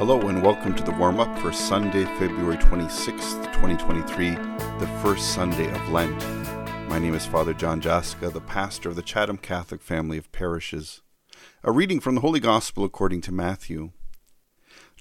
Hello 0.00 0.18
and 0.28 0.42
welcome 0.42 0.74
to 0.74 0.82
the 0.82 0.92
warm 0.92 1.20
up 1.20 1.38
for 1.40 1.52
Sunday, 1.52 2.06
February 2.18 2.56
26th, 2.56 3.44
2023, 3.52 4.30
the 4.30 4.98
first 5.02 5.34
Sunday 5.34 5.70
of 5.70 5.88
Lent. 5.90 6.18
My 6.88 6.98
name 6.98 7.14
is 7.14 7.26
Father 7.26 7.52
John 7.52 7.82
Jaska, 7.82 8.30
the 8.30 8.40
pastor 8.40 8.88
of 8.88 8.96
the 8.96 9.02
Chatham 9.02 9.36
Catholic 9.36 9.82
family 9.82 10.16
of 10.16 10.32
parishes. 10.32 11.02
A 11.62 11.70
reading 11.70 12.00
from 12.00 12.14
the 12.14 12.22
Holy 12.22 12.40
Gospel 12.40 12.82
according 12.82 13.20
to 13.20 13.30
Matthew. 13.30 13.90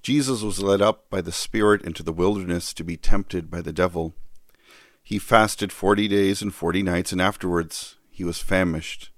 Jesus 0.01 0.41
was 0.41 0.61
led 0.61 0.81
up 0.81 1.09
by 1.09 1.21
the 1.21 1.31
Spirit 1.31 1.81
into 1.83 2.03
the 2.03 2.11
wilderness 2.11 2.73
to 2.73 2.83
be 2.83 2.97
tempted 2.97 3.49
by 3.49 3.61
the 3.61 3.71
devil. 3.71 4.15
He 5.01 5.17
fasted 5.17 5.71
forty 5.71 6.09
days 6.09 6.41
and 6.41 6.53
forty 6.53 6.83
nights, 6.83 7.13
and 7.13 7.21
afterwards 7.21 7.95
he 8.11 8.25
was 8.25 8.41
famished. 8.41 9.11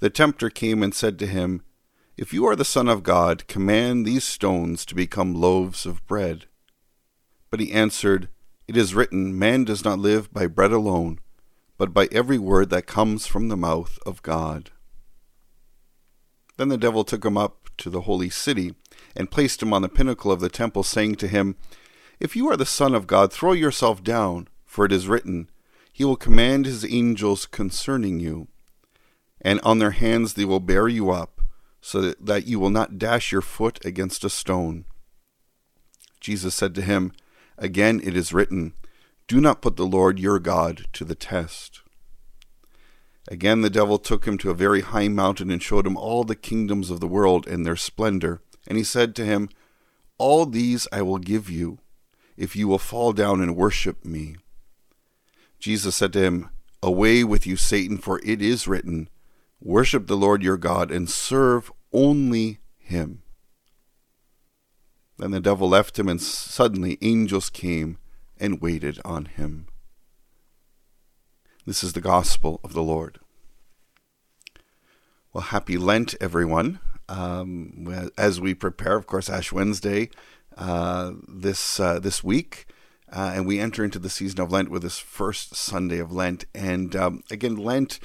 The 0.00 0.10
tempter 0.10 0.50
came 0.50 0.82
and 0.82 0.94
said 0.94 1.18
to 1.20 1.26
him, 1.26 1.62
If 2.16 2.32
you 2.32 2.46
are 2.46 2.56
the 2.56 2.64
Son 2.64 2.88
of 2.88 3.02
God, 3.02 3.46
command 3.46 4.04
these 4.04 4.24
stones 4.24 4.86
to 4.86 4.94
become 4.94 5.34
loaves 5.34 5.84
of 5.84 6.06
bread. 6.06 6.46
But 7.50 7.60
he 7.60 7.72
answered, 7.72 8.28
It 8.66 8.76
is 8.76 8.94
written, 8.94 9.38
Man 9.38 9.64
does 9.64 9.84
not 9.84 9.98
live 9.98 10.32
by 10.32 10.46
bread 10.46 10.72
alone, 10.72 11.18
but 11.76 11.92
by 11.92 12.08
every 12.10 12.38
word 12.38 12.70
that 12.70 12.86
comes 12.86 13.26
from 13.26 13.48
the 13.48 13.56
mouth 13.56 13.98
of 14.06 14.22
God. 14.22 14.70
Then 16.56 16.68
the 16.68 16.78
devil 16.78 17.04
took 17.04 17.24
him 17.24 17.36
up 17.36 17.68
to 17.78 17.90
the 17.90 18.02
holy 18.02 18.30
city, 18.30 18.74
and 19.14 19.30
placed 19.30 19.62
him 19.62 19.72
on 19.72 19.82
the 19.82 19.88
pinnacle 19.88 20.32
of 20.32 20.40
the 20.40 20.48
temple, 20.48 20.82
saying 20.82 21.16
to 21.16 21.28
him, 21.28 21.56
If 22.18 22.34
you 22.34 22.50
are 22.50 22.56
the 22.56 22.64
Son 22.64 22.94
of 22.94 23.06
God, 23.06 23.32
throw 23.32 23.52
yourself 23.52 24.02
down 24.02 24.48
for 24.76 24.84
it 24.84 24.92
is 24.92 25.08
written, 25.08 25.48
He 25.90 26.04
will 26.04 26.16
command 26.16 26.66
His 26.66 26.84
angels 26.84 27.46
concerning 27.46 28.20
you, 28.20 28.48
and 29.40 29.58
on 29.62 29.78
their 29.78 29.92
hands 29.92 30.34
they 30.34 30.44
will 30.44 30.60
bear 30.60 30.86
you 30.86 31.10
up, 31.10 31.35
so 31.86 32.00
that, 32.20 32.48
you 32.48 32.58
will 32.58 32.70
not 32.70 32.98
dash 32.98 33.30
your 33.30 33.40
foot 33.40 33.78
against 33.84 34.24
a 34.24 34.28
stone. 34.28 34.86
Jesus 36.18 36.52
said 36.52 36.74
to 36.74 36.82
him, 36.82 37.12
Again 37.58 38.00
it 38.02 38.16
is 38.16 38.32
written, 38.32 38.74
Do 39.28 39.40
not 39.40 39.62
put 39.62 39.76
the 39.76 39.86
Lord 39.86 40.18
your 40.18 40.40
God 40.40 40.86
to 40.94 41.04
the 41.04 41.14
test. 41.14 41.82
Again 43.28 43.60
the 43.60 43.70
devil 43.70 44.00
took 44.00 44.24
him 44.24 44.36
to 44.38 44.50
a 44.50 44.54
very 44.54 44.80
high 44.80 45.06
mountain 45.06 45.48
and 45.48 45.62
showed 45.62 45.86
him 45.86 45.96
all 45.96 46.24
the 46.24 46.34
kingdoms 46.34 46.90
of 46.90 46.98
the 46.98 47.06
world 47.06 47.46
and 47.46 47.64
their 47.64 47.76
splendor. 47.76 48.42
And 48.66 48.76
he 48.76 48.82
said 48.82 49.14
to 49.14 49.24
him, 49.24 49.48
All 50.18 50.44
these 50.44 50.88
I 50.90 51.02
will 51.02 51.18
give 51.18 51.48
you, 51.48 51.78
if 52.36 52.56
you 52.56 52.66
will 52.66 52.80
fall 52.80 53.12
down 53.12 53.40
and 53.40 53.54
worship 53.54 54.04
me. 54.04 54.34
Jesus 55.60 55.94
said 55.94 56.12
to 56.14 56.20
him, 56.20 56.50
Away 56.82 57.22
with 57.22 57.46
you, 57.46 57.56
Satan, 57.56 57.96
for 57.96 58.20
it 58.24 58.42
is 58.42 58.66
written, 58.66 59.08
Worship 59.60 60.06
the 60.08 60.16
Lord 60.16 60.42
your 60.42 60.56
God 60.56 60.90
and 60.90 61.08
serve 61.08 61.70
only 61.96 62.58
him. 62.78 63.22
Then 65.18 65.30
the 65.30 65.40
devil 65.40 65.68
left 65.68 65.98
him, 65.98 66.08
and 66.08 66.20
suddenly 66.20 66.98
angels 67.00 67.48
came 67.48 67.96
and 68.38 68.60
waited 68.60 69.00
on 69.02 69.24
him. 69.24 69.66
This 71.64 71.82
is 71.82 71.94
the 71.94 72.02
gospel 72.02 72.60
of 72.62 72.74
the 72.74 72.82
Lord. 72.82 73.18
Well, 75.32 75.44
happy 75.44 75.78
Lent, 75.78 76.14
everyone. 76.20 76.80
Um, 77.08 78.10
as 78.18 78.40
we 78.40 78.52
prepare, 78.52 78.96
of 78.96 79.06
course, 79.06 79.30
Ash 79.30 79.52
Wednesday 79.52 80.10
uh, 80.56 81.12
this 81.26 81.80
uh, 81.80 81.98
this 81.98 82.22
week, 82.22 82.66
uh, 83.10 83.32
and 83.34 83.46
we 83.46 83.58
enter 83.58 83.84
into 83.84 83.98
the 83.98 84.10
season 84.10 84.40
of 84.40 84.52
Lent 84.52 84.70
with 84.70 84.82
this 84.82 84.98
first 84.98 85.54
Sunday 85.54 85.98
of 85.98 86.12
Lent. 86.12 86.44
And 86.54 86.94
um, 86.94 87.22
again, 87.30 87.56
Lent, 87.56 88.00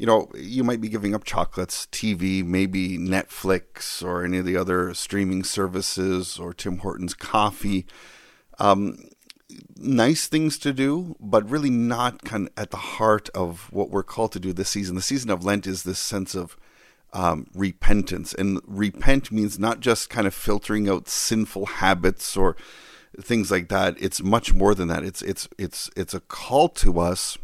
you 0.00 0.06
know, 0.06 0.30
you 0.34 0.64
might 0.64 0.80
be 0.80 0.88
giving 0.88 1.14
up 1.14 1.24
chocolates, 1.24 1.86
TV, 1.92 2.42
maybe 2.42 2.96
Netflix 2.96 4.02
or 4.02 4.24
any 4.24 4.38
of 4.38 4.46
the 4.46 4.56
other 4.56 4.94
streaming 4.94 5.44
services 5.44 6.38
or 6.38 6.54
Tim 6.54 6.78
Hortons 6.78 7.12
coffee. 7.12 7.84
Um, 8.58 9.10
nice 9.76 10.26
things 10.26 10.56
to 10.60 10.72
do, 10.72 11.16
but 11.20 11.46
really 11.50 11.68
not 11.68 12.24
kind 12.24 12.46
of 12.46 12.52
at 12.56 12.70
the 12.70 12.78
heart 12.78 13.28
of 13.34 13.70
what 13.74 13.90
we're 13.90 14.02
called 14.02 14.32
to 14.32 14.40
do 14.40 14.54
this 14.54 14.70
season. 14.70 14.94
The 14.94 15.02
season 15.02 15.28
of 15.28 15.44
Lent 15.44 15.66
is 15.66 15.82
this 15.82 15.98
sense 15.98 16.34
of 16.34 16.56
um, 17.12 17.48
repentance, 17.54 18.32
and 18.32 18.58
repent 18.64 19.30
means 19.30 19.58
not 19.58 19.80
just 19.80 20.08
kind 20.08 20.26
of 20.26 20.32
filtering 20.32 20.88
out 20.88 21.10
sinful 21.10 21.66
habits 21.66 22.38
or 22.38 22.56
things 23.20 23.50
like 23.50 23.68
that. 23.68 23.96
It's 24.00 24.22
much 24.22 24.54
more 24.54 24.74
than 24.74 24.88
that. 24.88 25.04
It's 25.04 25.20
it's 25.20 25.46
it's 25.58 25.90
it's 25.94 26.14
a 26.14 26.20
call 26.20 26.70
to 26.70 27.00
us 27.00 27.36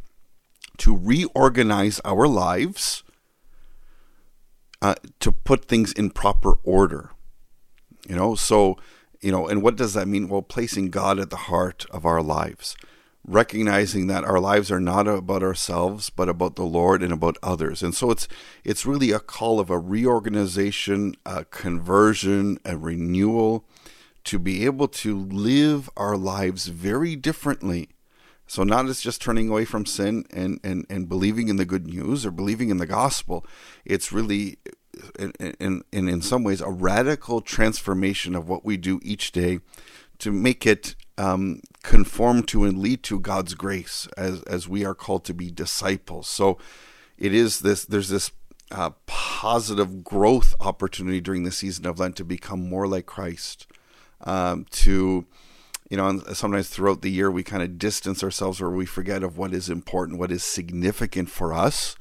to 0.79 0.97
reorganize 0.97 2.01
our 2.05 2.27
lives, 2.27 3.03
uh, 4.83 4.95
to 5.21 5.33
put 5.33 5.67
things 5.67 5.93
in 5.93 6.11
proper 6.11 6.55
order. 6.63 7.11
You 8.09 8.17
know, 8.17 8.35
so 8.35 8.77
you 9.21 9.33
know, 9.33 9.49
and 9.49 9.63
what 9.63 9.77
does 9.77 9.95
that 9.95 10.09
mean? 10.09 10.29
Well, 10.29 10.43
placing 10.43 10.91
God 10.91 11.19
at 11.19 11.31
the 11.31 11.37
heart 11.37 11.87
of 11.91 12.05
our 12.05 12.23
lives, 12.23 12.77
recognizing 13.27 14.07
that 14.07 14.25
our 14.25 14.39
lives 14.39 14.71
are 14.71 14.81
not 14.81 15.09
about 15.09 15.43
ourselves, 15.43 16.11
but 16.11 16.29
about 16.29 16.57
the 16.57 16.65
Lord 16.65 17.03
and 17.03 17.13
about 17.13 17.39
others. 17.43 17.83
And 17.83 17.95
so 17.95 18.11
it's 18.11 18.29
it's 18.65 18.87
really 18.87 19.11
a 19.11 19.19
call 19.19 19.59
of 19.59 19.71
a 19.71 19.79
reorganization, 19.79 21.17
a 21.25 21.45
conversion, 21.45 22.59
a 22.65 22.77
renewal 22.77 23.65
to 24.25 24.39
be 24.39 24.65
able 24.65 24.89
to 24.89 25.19
live 25.19 25.89
our 25.97 26.17
lives 26.17 26.67
very 26.67 27.17
differently. 27.17 27.89
So 28.47 28.63
not 28.63 28.87
as 28.87 29.01
just 29.01 29.21
turning 29.21 29.49
away 29.49 29.65
from 29.65 29.87
sin 29.87 30.25
and, 30.31 30.61
and, 30.63 30.87
and 30.89 31.09
believing 31.09 31.49
in 31.49 31.57
the 31.57 31.65
good 31.65 31.87
news 31.87 32.25
or 32.25 32.31
believing 32.31 32.71
in 32.71 32.79
the 32.79 32.87
gospel. 32.87 33.45
It's 33.85 34.13
really 34.13 34.59
in, 35.19 35.33
in, 35.93 36.09
in, 36.09 36.23
some 36.23 36.45
ways 36.45 36.61
a 36.61 36.71
radical 36.71 37.41
transformation 37.41 38.35
of 38.35 38.49
what 38.49 38.65
we 38.65 38.77
do 38.77 39.01
each 39.03 39.33
day 39.33 39.61
to 40.19 40.33
make 40.33 40.67
it 40.67 40.95
um, 41.19 41.61
conform 41.83 42.43
to 42.45 42.65
and 42.65 42.79
lead 42.79 43.03
to 43.05 43.21
God's 43.21 43.55
grace 43.55 44.09
as, 44.17 44.43
as 44.45 44.69
we 44.69 44.85
are 44.85 44.95
called 44.95 45.25
to 45.25 45.35
be 45.35 45.51
disciples. 45.51 46.29
So 46.29 46.59
it 47.19 47.35
is 47.35 47.61
this, 47.61 47.85
there's 47.85 48.09
this 48.09 48.31
uh, 48.71 48.91
positive 49.07 50.03
growth 50.03 50.55
opportunity 50.61 51.21
during 51.21 51.45
the 51.45 51.53
season 51.53 51.87
of 51.87 51.99
Lent 51.99 52.17
to 52.17 52.25
become 52.25 52.69
more 52.69 52.87
like 52.87 53.07
Christ 53.07 53.67
um, 54.23 54.67
to 54.71 55.27
you 55.91 55.97
know 55.97 56.21
sometimes 56.33 56.69
throughout 56.69 57.03
the 57.03 57.11
year 57.11 57.31
we 57.31 57.43
kind 57.43 57.63
of 57.63 57.79
distance 57.79 58.23
ourselves 58.23 58.61
or 58.61 58.71
we 58.71 58.87
forget 58.87 59.23
of 59.23 59.39
what 59.39 59.55
is 59.55 59.69
important 59.69 60.19
what 60.19 60.33
is 60.33 60.43
significant 60.43 61.31
for 61.31 61.53
us 61.53 61.97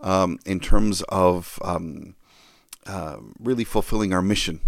um, 0.00 0.38
in 0.46 0.60
terms 0.60 1.02
of 1.08 1.58
um, 1.62 2.14
uh, 2.86 3.16
really 3.38 3.64
fulfilling 3.64 4.12
our 4.12 4.22
mission 4.22 4.60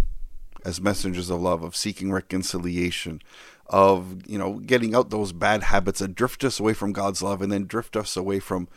as 0.65 0.81
messengers 0.81 1.29
of 1.29 1.41
love 1.41 1.63
of 1.63 1.75
seeking 1.75 2.11
reconciliation 2.11 3.21
of 3.67 4.27
you 4.27 4.37
know 4.37 4.59
getting 4.59 4.93
out 4.93 5.09
those 5.09 5.31
bad 5.31 5.63
habits 5.63 5.99
that 5.99 6.15
drift 6.15 6.43
us 6.43 6.59
away 6.59 6.73
from 6.73 6.91
god's 6.93 7.21
love 7.21 7.41
and 7.41 7.51
then 7.51 7.65
drift 7.65 7.95
us 7.95 8.17
away 8.17 8.39
from 8.39 8.67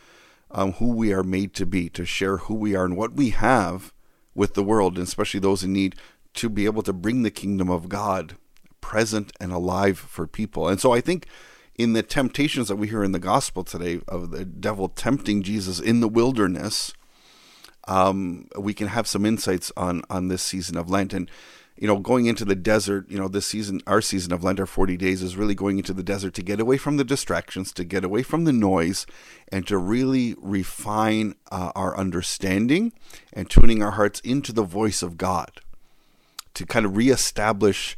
um, 0.51 0.73
who 0.73 0.91
we 0.91 1.11
are 1.11 1.23
made 1.23 1.53
to 1.53 1.65
be 1.65 1.89
to 1.89 2.05
share 2.05 2.37
who 2.37 2.53
we 2.53 2.75
are 2.75 2.85
and 2.85 2.95
what 2.95 3.13
we 3.13 3.31
have 3.31 3.93
with 4.33 4.53
the 4.53 4.63
world 4.63 4.97
and 4.97 5.07
especially 5.07 5.39
those 5.39 5.63
in 5.63 5.73
need 5.73 5.95
to 6.33 6.49
be 6.49 6.65
able 6.65 6.83
to 6.83 6.93
bring 6.93 7.23
the 7.23 7.31
kingdom 7.31 7.69
of 7.69 7.89
God 7.89 8.35
present 8.85 9.31
and 9.39 9.51
alive 9.51 9.97
for 9.97 10.27
people. 10.27 10.67
And 10.69 10.79
so 10.79 10.93
I 10.93 11.01
think 11.01 11.25
in 11.75 11.93
the 11.93 12.03
temptations 12.03 12.67
that 12.67 12.75
we 12.75 12.87
hear 12.87 13.03
in 13.03 13.13
the 13.13 13.19
gospel 13.33 13.63
today 13.63 13.99
of 14.07 14.29
the 14.29 14.45
devil 14.45 14.89
tempting 14.89 15.41
Jesus 15.41 15.79
in 15.79 16.01
the 16.01 16.07
wilderness, 16.07 16.93
um, 17.87 18.47
we 18.55 18.75
can 18.75 18.89
have 18.89 19.07
some 19.07 19.25
insights 19.25 19.71
on 19.75 20.03
on 20.07 20.27
this 20.27 20.43
season 20.43 20.77
of 20.77 20.87
Lent. 20.87 21.13
And 21.13 21.31
you 21.75 21.87
know, 21.87 21.97
going 21.97 22.27
into 22.27 22.45
the 22.45 22.55
desert, 22.55 23.09
you 23.09 23.17
know, 23.17 23.27
this 23.27 23.47
season, 23.47 23.81
our 23.87 24.01
season 24.01 24.31
of 24.31 24.43
Lent, 24.43 24.59
our 24.59 24.67
40 24.67 24.97
days, 24.97 25.23
is 25.23 25.35
really 25.35 25.55
going 25.55 25.79
into 25.79 25.91
the 25.91 26.03
desert 26.03 26.35
to 26.35 26.43
get 26.43 26.59
away 26.59 26.77
from 26.77 26.97
the 26.97 27.03
distractions, 27.03 27.73
to 27.73 27.83
get 27.83 28.03
away 28.05 28.21
from 28.21 28.43
the 28.43 28.53
noise, 28.53 29.07
and 29.51 29.65
to 29.65 29.79
really 29.79 30.35
refine 30.37 31.33
uh, 31.51 31.71
our 31.75 31.97
understanding 31.97 32.93
and 33.33 33.49
tuning 33.49 33.81
our 33.81 33.91
hearts 33.91 34.19
into 34.19 34.53
the 34.53 34.63
voice 34.63 35.01
of 35.01 35.17
God 35.17 35.59
to 36.53 36.65
kind 36.65 36.85
of 36.85 36.95
reestablish 36.97 37.97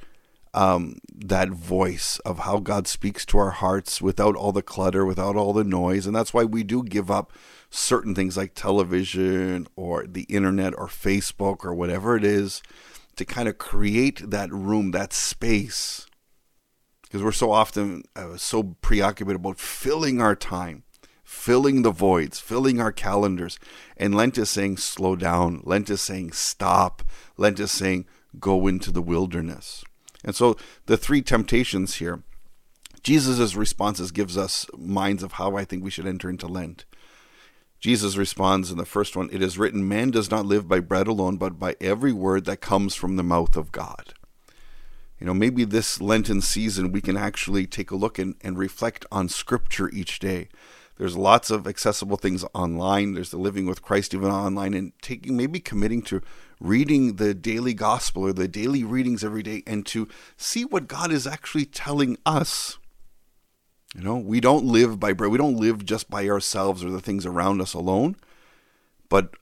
um, 0.57 0.97
that 1.13 1.49
voice 1.49 2.17
of 2.25 2.39
how 2.39 2.57
God 2.57 2.87
speaks 2.87 3.27
to 3.27 3.37
our 3.37 3.51
hearts 3.51 4.01
without 4.01 4.35
all 4.35 4.51
the 4.51 4.63
clutter, 4.63 5.05
without 5.05 5.35
all 5.35 5.53
the 5.53 5.63
noise. 5.63 6.07
And 6.07 6.15
that's 6.15 6.33
why 6.33 6.45
we 6.45 6.63
do 6.63 6.83
give 6.83 7.11
up 7.11 7.31
certain 7.69 8.15
things 8.15 8.35
like 8.35 8.55
television 8.55 9.67
or 9.75 10.07
the 10.07 10.23
internet 10.23 10.73
or 10.75 10.87
Facebook 10.87 11.63
or 11.63 11.75
whatever 11.75 12.17
it 12.17 12.23
is 12.23 12.63
to 13.17 13.23
kind 13.23 13.47
of 13.47 13.59
create 13.59 14.31
that 14.31 14.51
room, 14.51 14.89
that 14.91 15.13
space. 15.13 16.07
Because 17.03 17.21
we're 17.21 17.31
so 17.31 17.51
often 17.51 18.01
uh, 18.15 18.37
so 18.37 18.75
preoccupied 18.81 19.35
about 19.35 19.59
filling 19.59 20.19
our 20.19 20.35
time, 20.35 20.81
filling 21.23 21.83
the 21.83 21.91
voids, 21.91 22.39
filling 22.39 22.81
our 22.81 22.91
calendars. 22.91 23.59
And 23.95 24.15
Lent 24.15 24.39
is 24.39 24.49
saying, 24.49 24.77
slow 24.77 25.15
down. 25.15 25.61
Lent 25.65 25.91
is 25.91 26.01
saying, 26.01 26.31
stop. 26.31 27.03
Lent 27.37 27.59
is 27.59 27.71
saying, 27.71 28.07
go 28.39 28.65
into 28.65 28.91
the 28.91 29.03
wilderness. 29.03 29.83
And 30.27 30.35
so 30.35 30.57
the 30.87 30.97
three 30.97 31.21
temptations 31.21 31.95
here, 31.95 32.21
Jesus' 33.01 33.55
responses 33.55 34.11
gives 34.11 34.37
us 34.37 34.65
minds 34.77 35.23
of 35.23 35.33
how 35.33 35.55
I 35.55 35.63
think 35.63 35.83
we 35.83 35.89
should 35.89 36.05
enter 36.05 36.29
into 36.29 36.47
Lent. 36.47 36.83
Jesus 37.79 38.17
responds 38.17 38.69
in 38.69 38.77
the 38.77 38.85
first 38.85 39.15
one, 39.15 39.29
It 39.31 39.41
is 39.41 39.57
written, 39.57 39.87
Man 39.87 40.11
does 40.11 40.29
not 40.29 40.45
live 40.45 40.67
by 40.67 40.81
bread 40.81 41.07
alone, 41.07 41.37
but 41.37 41.57
by 41.57 41.77
every 41.79 42.11
word 42.11 42.43
that 42.43 42.59
comes 42.59 42.93
from 42.93 43.15
the 43.15 43.23
mouth 43.23 43.55
of 43.55 43.71
God. 43.71 44.15
You 45.17 45.25
know, 45.25 45.33
maybe 45.33 45.63
this 45.63 46.01
Lenten 46.01 46.41
season 46.41 46.91
we 46.91 46.99
can 46.99 47.15
actually 47.15 47.65
take 47.65 47.89
a 47.91 47.95
look 47.95 48.19
and, 48.19 48.35
and 48.41 48.57
reflect 48.57 49.05
on 49.09 49.29
Scripture 49.29 49.89
each 49.93 50.19
day. 50.19 50.49
There's 50.97 51.15
lots 51.15 51.49
of 51.49 51.67
accessible 51.67 52.17
things 52.17 52.43
online. 52.53 53.13
There's 53.13 53.31
the 53.31 53.37
Living 53.37 53.65
with 53.65 53.81
Christ 53.81 54.13
even 54.13 54.29
online, 54.29 54.73
and 54.73 54.91
taking 55.01 55.37
maybe 55.37 55.61
committing 55.61 56.01
to 56.03 56.21
reading 56.59 57.15
the 57.15 57.33
daily 57.33 57.73
gospel 57.73 58.23
or 58.23 58.33
the 58.33 58.47
daily 58.47 58.83
readings 58.83 59.23
every 59.23 59.43
day 59.43 59.63
and 59.67 59.85
to 59.87 60.07
see 60.35 60.65
what 60.65 60.87
God 60.87 61.11
is 61.11 61.27
actually 61.27 61.65
telling 61.65 62.17
us. 62.25 62.77
You 63.95 64.03
know, 64.03 64.17
we 64.17 64.39
don't 64.39 64.65
live 64.65 64.99
by 64.99 65.13
bread. 65.13 65.31
We 65.31 65.37
don't 65.37 65.57
live 65.57 65.85
just 65.85 66.09
by 66.09 66.27
ourselves 66.27 66.83
or 66.83 66.89
the 66.89 67.01
things 67.01 67.25
around 67.25 67.61
us 67.61 67.73
alone, 67.73 68.15
but 69.09 69.35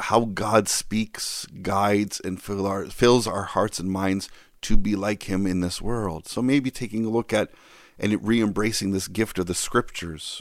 how 0.00 0.26
God 0.26 0.68
speaks, 0.68 1.46
guides, 1.62 2.20
and 2.20 2.40
fill 2.40 2.66
our, 2.66 2.86
fills 2.86 3.26
our 3.26 3.44
hearts 3.44 3.78
and 3.78 3.90
minds 3.90 4.28
to 4.62 4.76
be 4.76 4.94
like 4.94 5.24
Him 5.24 5.46
in 5.46 5.60
this 5.60 5.82
world. 5.82 6.28
So 6.28 6.42
maybe 6.42 6.70
taking 6.70 7.04
a 7.04 7.10
look 7.10 7.32
at 7.32 7.50
and 7.98 8.26
re 8.26 8.40
embracing 8.40 8.92
this 8.92 9.08
gift 9.08 9.38
of 9.38 9.46
the 9.46 9.54
scriptures. 9.54 10.40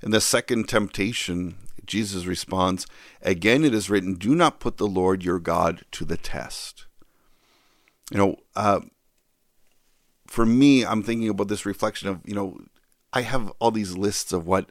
And 0.00 0.12
the 0.12 0.20
second 0.20 0.68
temptation, 0.68 1.56
Jesus 1.88 2.26
responds, 2.26 2.86
Again 3.22 3.64
it 3.64 3.74
is 3.74 3.90
written, 3.90 4.14
Do 4.14 4.34
not 4.34 4.60
put 4.60 4.76
the 4.76 4.86
Lord 4.86 5.24
your 5.24 5.40
God 5.40 5.82
to 5.92 6.04
the 6.04 6.16
test. 6.16 6.86
You 8.12 8.18
know, 8.18 8.36
uh, 8.54 8.80
for 10.26 10.46
me, 10.46 10.84
I'm 10.84 11.02
thinking 11.02 11.28
about 11.28 11.48
this 11.48 11.66
reflection 11.66 12.08
of, 12.08 12.20
you 12.24 12.34
know, 12.34 12.58
I 13.12 13.22
have 13.22 13.52
all 13.58 13.70
these 13.70 13.96
lists 13.96 14.32
of 14.32 14.46
what 14.46 14.70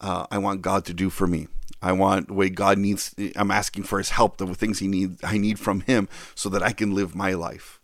uh, 0.00 0.26
I 0.30 0.38
want 0.38 0.62
God 0.62 0.84
to 0.86 0.94
do 0.94 1.10
for 1.10 1.26
me. 1.26 1.48
I 1.82 1.92
want 1.92 2.28
the 2.28 2.34
way 2.34 2.50
God 2.50 2.78
needs. 2.78 3.14
I'm 3.36 3.50
asking 3.50 3.84
for 3.84 3.98
His 3.98 4.10
help, 4.10 4.36
the 4.36 4.54
things 4.54 4.80
He 4.80 4.88
needs. 4.88 5.20
I 5.24 5.38
need 5.38 5.58
from 5.58 5.80
Him, 5.80 6.08
so 6.34 6.48
that 6.50 6.62
I 6.62 6.72
can 6.72 6.94
live 6.94 7.14
my 7.14 7.32
life. 7.32 7.80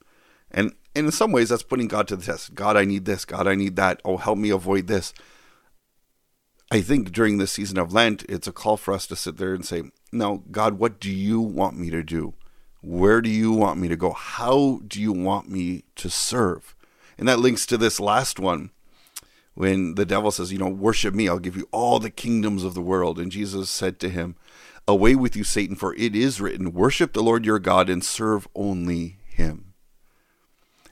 And 0.51 0.73
and 0.95 1.07
in 1.07 1.13
some 1.13 1.33
ways, 1.33 1.51
that's 1.51 1.63
putting 1.63 1.89
God 1.89 2.09
to 2.09 2.17
the 2.17 2.25
test. 2.25 2.55
God, 2.55 2.77
I 2.77 2.85
need 2.85 3.05
this. 3.05 3.25
God, 3.25 3.47
I 3.47 3.55
need 3.55 3.77
that. 3.77 4.01
Oh, 4.05 4.17
help 4.17 4.39
me 4.39 4.51
avoid 4.51 4.87
this. 4.87 5.13
I 6.71 6.81
think 6.81 7.13
during 7.13 7.39
this 7.39 7.53
season 7.53 7.79
of 7.79 7.93
Lent, 7.93 8.25
it's 8.29 8.49
a 8.49 8.53
call 8.53 8.77
for 8.77 8.93
us 8.93 9.07
to 9.07 9.17
sit 9.17 9.37
there 9.37 9.55
and 9.55 9.65
say, 9.65 9.85
"No, 10.13 10.43
God, 10.51 10.75
what 10.75 10.99
do 10.99 11.11
you 11.11 11.41
want 11.41 11.79
me 11.79 11.91
to 11.91 12.03
do? 12.03 12.35
Where 12.81 13.21
do 13.21 13.31
you 13.31 13.53
want 13.53 13.81
me 13.81 13.89
to 13.89 13.97
go? 13.97 14.13
How 14.13 14.81
do 14.87 15.01
you 15.01 15.13
want 15.13 15.49
me 15.49 15.85
to 15.97 16.11
serve?" 16.11 16.75
And 17.19 17.29
that 17.29 17.39
links 17.39 17.67
to 17.67 17.77
this 17.77 18.01
last 18.01 18.39
one 18.39 18.71
when 19.57 19.95
the 19.95 20.05
devil 20.05 20.31
says, 20.31 20.53
You 20.53 20.59
know, 20.59 20.69
worship 20.69 21.15
me, 21.15 21.29
I'll 21.29 21.39
give 21.39 21.57
you 21.57 21.67
all 21.73 21.99
the 21.99 22.11
kingdoms 22.11 22.63
of 22.63 22.75
the 22.75 22.83
world. 22.83 23.19
And 23.19 23.33
Jesus 23.33 23.71
said 23.71 23.99
to 24.01 24.11
him, 24.11 24.37
Away 24.87 25.17
with 25.17 25.35
you, 25.35 25.43
Satan, 25.43 25.75
for 25.75 25.95
it 25.95 26.15
is 26.15 26.41
written, 26.41 26.73
Worship 26.73 27.13
the 27.13 27.23
Lord 27.23 27.45
your 27.45 27.59
God 27.59 27.91
and 27.91 28.05
serve 28.05 28.47
only 28.55 29.17
him. 29.27 29.73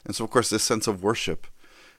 And 0.03 0.15
so, 0.15 0.23
of 0.23 0.31
course, 0.31 0.49
this 0.49 0.63
sense 0.63 0.87
of 0.87 1.03
worship, 1.03 1.47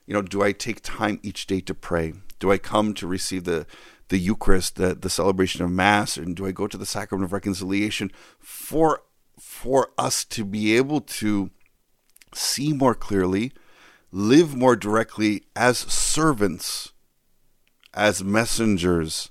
you 0.06 0.12
know, 0.12 0.22
do 0.22 0.42
I 0.42 0.52
take 0.52 0.80
time 0.82 1.20
each 1.22 1.46
day 1.46 1.60
to 1.60 1.74
pray? 1.74 2.14
Do 2.38 2.52
I 2.52 2.58
come 2.58 2.94
to 2.94 3.06
receive 3.06 3.44
the, 3.44 3.66
the 4.08 4.18
Eucharist, 4.18 4.76
the, 4.76 4.94
the 4.94 5.10
celebration 5.10 5.62
of 5.62 5.70
Mass, 5.70 6.16
and 6.16 6.36
do 6.36 6.46
I 6.46 6.52
go 6.52 6.66
to 6.66 6.76
the 6.76 6.86
sacrament 6.86 7.24
of 7.24 7.32
reconciliation 7.32 8.12
for, 8.38 9.02
for 9.38 9.90
us 9.98 10.24
to 10.26 10.44
be 10.44 10.76
able 10.76 11.00
to 11.00 11.50
see 12.32 12.72
more 12.72 12.94
clearly? 12.94 13.52
live 14.16 14.56
more 14.56 14.76
directly 14.76 15.44
as 15.54 15.78
servants, 15.78 16.92
as 17.92 18.24
messengers, 18.24 19.28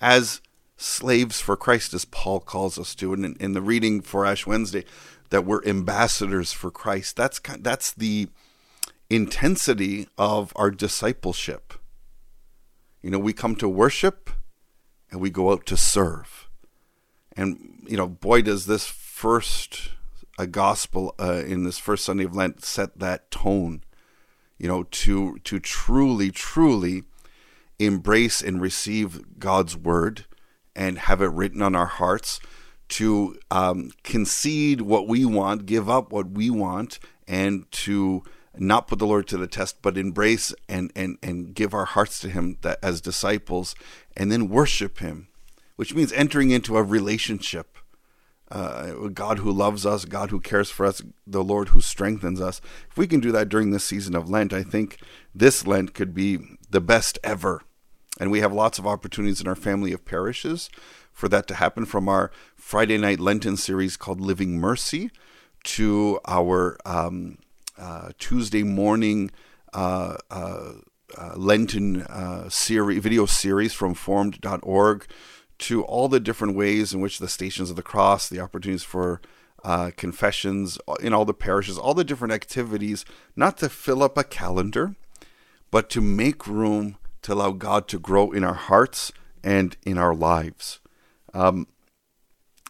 as 0.00 0.40
slaves 0.76 1.40
for 1.40 1.56
Christ, 1.56 1.94
as 1.94 2.04
Paul 2.04 2.40
calls 2.40 2.78
us 2.78 2.94
to. 2.96 3.12
And 3.12 3.24
in, 3.24 3.36
in 3.38 3.52
the 3.52 3.62
reading 3.62 4.00
for 4.00 4.26
Ash 4.26 4.46
Wednesday, 4.46 4.84
that 5.30 5.44
we're 5.44 5.64
ambassadors 5.64 6.52
for 6.52 6.70
Christ. 6.70 7.16
That's 7.16 7.40
that's 7.60 7.92
the 7.92 8.28
intensity 9.08 10.08
of 10.18 10.52
our 10.56 10.70
discipleship. 10.70 11.74
You 13.02 13.10
know, 13.10 13.18
we 13.18 13.32
come 13.32 13.56
to 13.56 13.68
worship 13.68 14.30
and 15.10 15.20
we 15.20 15.30
go 15.30 15.52
out 15.52 15.66
to 15.66 15.76
serve. 15.76 16.48
And 17.36 17.84
you 17.86 17.96
know, 17.96 18.08
boy, 18.08 18.42
does 18.42 18.66
this 18.66 18.86
first 18.86 19.90
a 20.38 20.46
gospel 20.46 21.14
uh, 21.20 21.42
in 21.46 21.64
this 21.64 21.78
first 21.78 22.04
Sunday 22.04 22.24
of 22.24 22.34
Lent 22.34 22.64
set 22.64 22.98
that 22.98 23.30
tone 23.30 23.82
you 24.60 24.68
know, 24.68 24.82
to 24.82 25.38
to 25.38 25.58
truly, 25.58 26.30
truly 26.30 27.04
embrace 27.78 28.42
and 28.42 28.60
receive 28.60 29.38
God's 29.38 29.74
word 29.74 30.26
and 30.76 30.98
have 30.98 31.22
it 31.22 31.32
written 31.32 31.62
on 31.62 31.74
our 31.74 31.86
hearts, 31.86 32.40
to 32.88 33.38
um, 33.50 33.90
concede 34.04 34.82
what 34.82 35.08
we 35.08 35.24
want, 35.24 35.64
give 35.64 35.88
up 35.88 36.12
what 36.12 36.32
we 36.32 36.50
want, 36.50 36.98
and 37.26 37.70
to 37.72 38.22
not 38.56 38.88
put 38.88 38.98
the 38.98 39.06
Lord 39.06 39.26
to 39.28 39.38
the 39.38 39.46
test, 39.46 39.82
but 39.82 39.96
embrace 39.96 40.52
and 40.68 40.92
and 40.96 41.18
and 41.22 41.54
give 41.54 41.72
our 41.74 41.84
hearts 41.84 42.20
to 42.20 42.28
Him 42.28 42.58
that, 42.62 42.78
as 42.82 43.00
disciples, 43.00 43.74
and 44.16 44.30
then 44.30 44.48
worship 44.48 44.98
Him, 44.98 45.28
which 45.76 45.94
means 45.94 46.12
entering 46.12 46.50
into 46.50 46.76
a 46.76 46.82
relationship 46.82 47.78
uh, 48.50 49.08
God 49.08 49.38
who 49.38 49.52
loves 49.52 49.86
us, 49.86 50.04
God 50.04 50.30
who 50.30 50.40
cares 50.40 50.70
for 50.70 50.84
us, 50.84 51.02
the 51.26 51.44
Lord 51.44 51.68
who 51.68 51.80
strengthens 51.80 52.40
us. 52.40 52.60
If 52.90 52.98
we 52.98 53.06
can 53.06 53.20
do 53.20 53.32
that 53.32 53.48
during 53.48 53.70
this 53.70 53.84
season 53.84 54.16
of 54.16 54.28
Lent, 54.28 54.52
I 54.52 54.62
think 54.62 54.98
this 55.34 55.66
Lent 55.66 55.94
could 55.94 56.14
be 56.14 56.38
the 56.68 56.80
best 56.80 57.18
ever. 57.22 57.62
And 58.18 58.30
we 58.30 58.40
have 58.40 58.52
lots 58.52 58.78
of 58.78 58.86
opportunities 58.86 59.40
in 59.40 59.46
our 59.46 59.54
family 59.54 59.92
of 59.92 60.04
parishes 60.04 60.68
for 61.12 61.28
that 61.28 61.46
to 61.48 61.54
happen 61.54 61.84
from 61.86 62.08
our 62.08 62.30
Friday 62.56 62.98
night 62.98 63.20
Lenten 63.20 63.56
series 63.56 63.96
called 63.96 64.20
Living 64.20 64.58
Mercy 64.58 65.10
to 65.62 66.18
our 66.26 66.76
um, 66.84 67.38
uh, 67.80 68.10
Tuesday 68.18 68.62
morning 68.62 69.30
uh, 69.72 70.16
uh, 70.30 70.72
uh 71.16 71.34
Lenten 71.36 72.06
series, 72.50 73.02
video 73.02 73.26
series 73.26 73.72
from 73.72 73.94
formed.org 73.94 75.06
to 75.58 75.82
all 75.84 76.08
the 76.08 76.20
different 76.20 76.54
ways 76.54 76.94
in 76.94 77.00
which 77.00 77.18
the 77.18 77.28
Stations 77.28 77.70
of 77.70 77.76
the 77.76 77.82
Cross, 77.82 78.28
the 78.28 78.40
opportunities 78.40 78.82
for 78.82 79.20
confessions 79.96 80.78
in 81.00 81.12
all 81.12 81.24
the 81.24 81.34
parishes, 81.34 81.76
all 81.78 81.94
the 81.94 82.04
different 82.04 82.32
activities, 82.32 83.04
not 83.34 83.58
to 83.58 83.68
fill 83.68 84.02
up 84.02 84.16
a 84.16 84.24
calendar, 84.24 84.94
but 85.70 85.90
to 85.90 86.00
make 86.00 86.46
room 86.46 86.96
to 87.22 87.34
allow 87.34 87.50
God 87.50 87.88
to 87.88 87.98
grow 87.98 88.30
in 88.30 88.44
our 88.44 88.54
hearts 88.54 89.12
and 89.42 89.76
in 89.84 89.98
our 89.98 90.14
lives. 90.14 90.80
Um, 91.34 91.66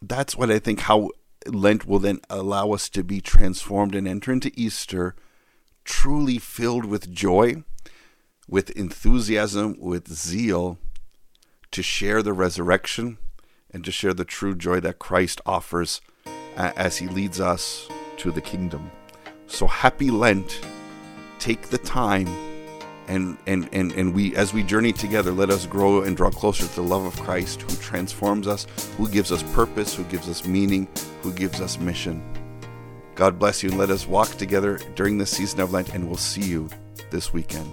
that's 0.03 0.37
what 0.37 0.51
I 0.51 0.59
think 0.59 0.81
how 0.81 1.11
Lent 1.47 1.87
will 1.87 1.99
then 1.99 2.21
allow 2.29 2.73
us 2.73 2.89
to 2.91 3.03
be 3.03 3.21
transformed 3.21 3.95
and 3.95 4.07
enter 4.07 4.33
into 4.33 4.53
Easter 4.55 5.15
truly 5.85 6.39
filled 6.39 6.85
with 6.85 7.13
joy, 7.13 7.65
with 8.49 8.71
enthusiasm, 8.71 9.77
with 9.79 10.13
zeal, 10.13 10.79
to 11.71 11.83
share 11.83 12.23
the 12.23 12.33
resurrection 12.33 13.19
and 13.73 13.85
to 13.85 13.93
share 13.93 14.15
the 14.15 14.25
true 14.25 14.55
joy 14.55 14.81
that 14.81 14.99
Christ 14.99 15.41
offers 15.47 16.01
uh, 16.57 16.73
as 16.77 16.99
he 16.99 17.07
leads 17.07 17.41
us 17.41 17.89
to 18.19 18.31
the 18.31 18.41
kingdom. 18.41 18.91
So 19.47 19.67
happy 19.67 20.11
Lent. 20.11 20.61
Take 21.39 21.69
the 21.69 21.79
time 21.79 22.29
and, 23.09 23.37
and, 23.47 23.69
and, 23.73 23.93
and 23.93 24.15
we 24.15 24.37
as 24.37 24.55
we 24.55 24.63
journey 24.63 24.93
together, 24.93 25.33
let 25.33 25.51
us 25.51 25.67
grow 25.67 26.03
and 26.03 26.17
draw 26.17 26.31
closer 26.31 26.67
to 26.67 26.75
the 26.77 26.83
love 26.83 27.05
of 27.05 27.19
Christ 27.21 27.63
who 27.63 27.77
transforms 27.83 28.47
us, 28.47 28.67
who 28.97 29.09
gives 29.09 29.33
us 29.33 29.43
purpose, 29.55 29.95
who 29.95 30.05
gives 30.05 30.29
us 30.29 30.47
meaning, 30.47 30.87
who 31.23 31.33
gives 31.33 31.61
us 31.61 31.79
mission. 31.79 32.23
God 33.15 33.39
bless 33.39 33.63
you 33.63 33.71
and 33.71 33.79
let 33.79 33.91
us 33.91 34.07
walk 34.07 34.31
together 34.37 34.79
during 34.95 35.19
this 35.19 35.31
season 35.31 35.61
of 35.61 35.73
Lent, 35.73 35.95
and 35.95 36.07
we'll 36.07 36.17
see 36.17 36.43
you 36.43 36.69
this 37.11 37.33
weekend. 37.33 37.69